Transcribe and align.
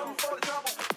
come 0.00 0.14
for 0.14 0.34
the 0.34 0.40
trouble. 0.40 0.89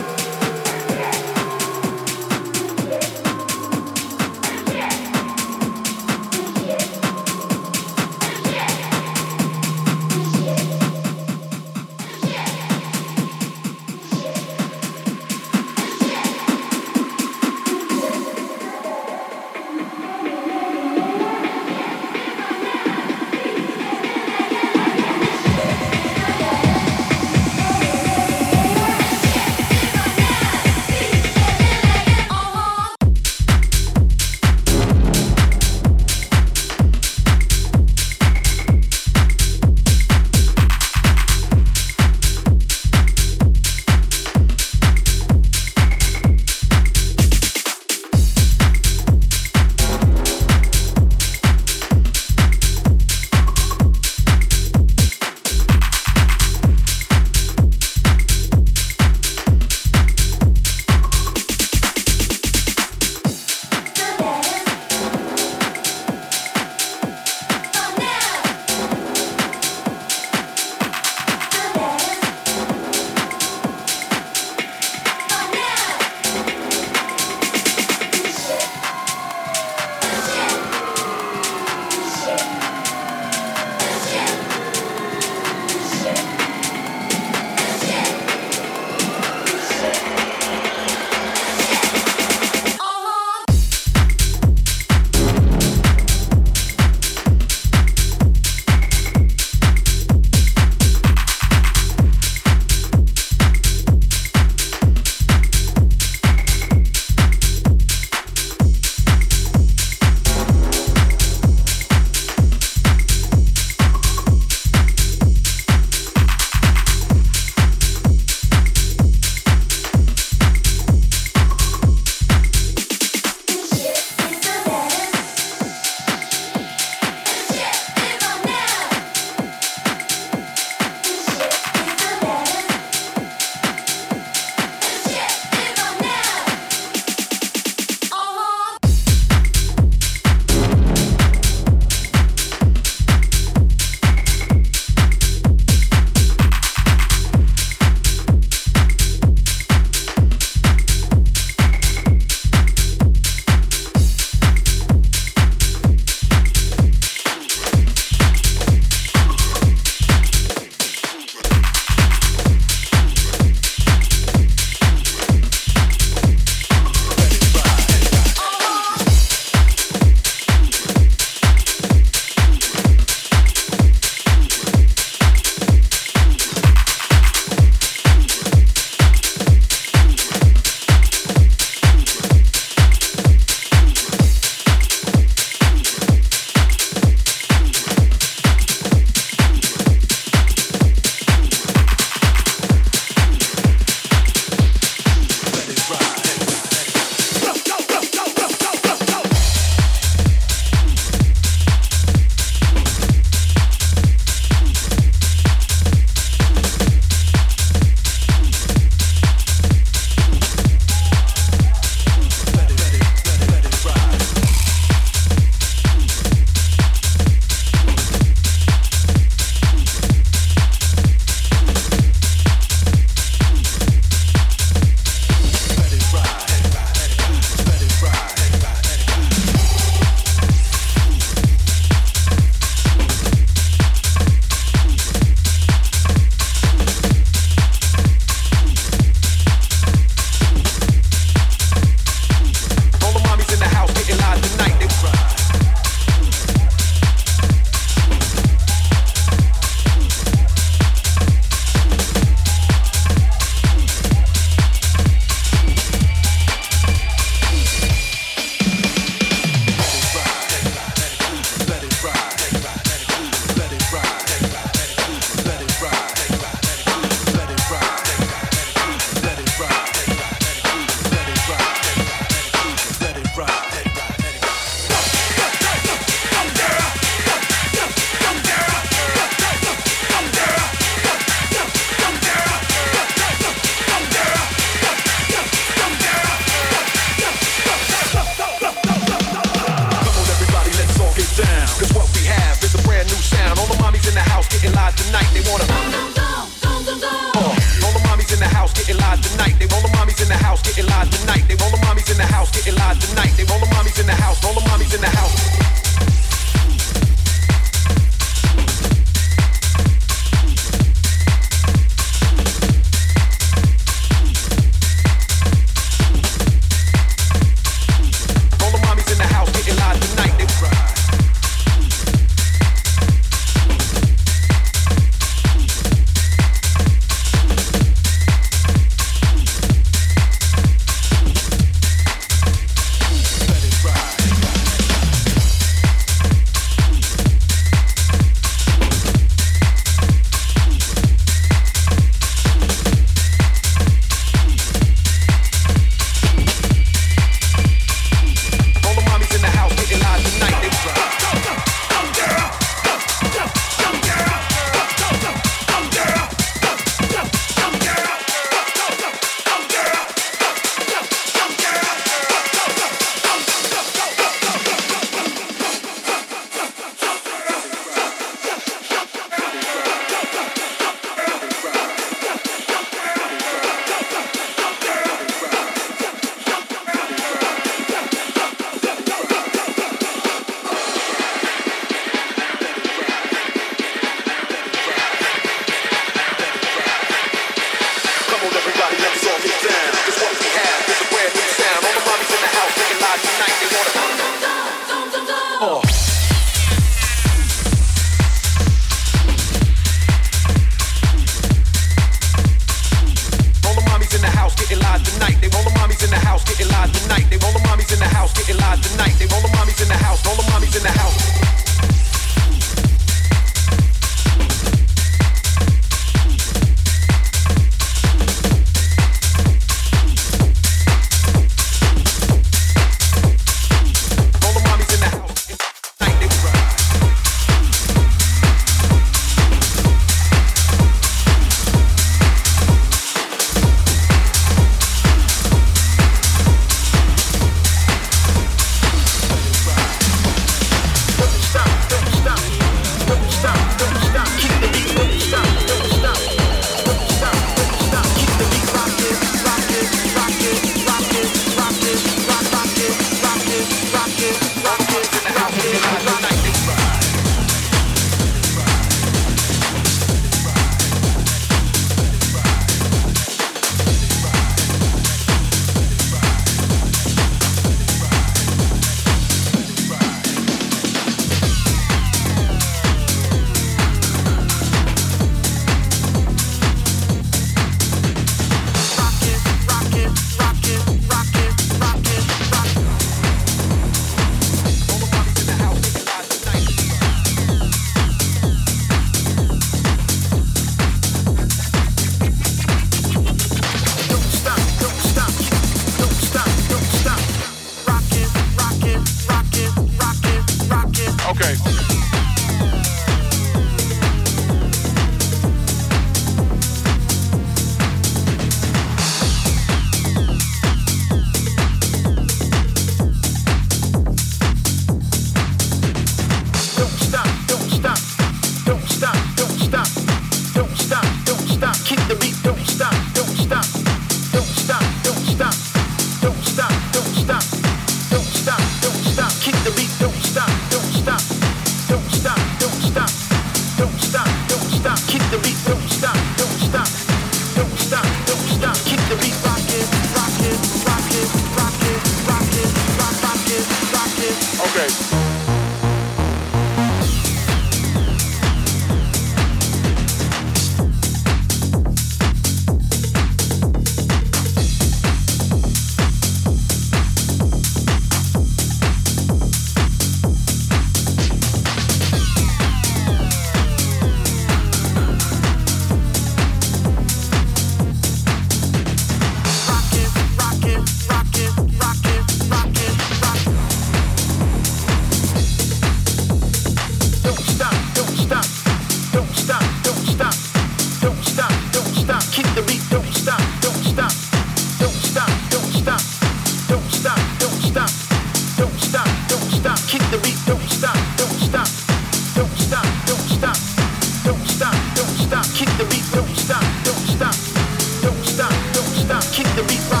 victory 599.67 600.00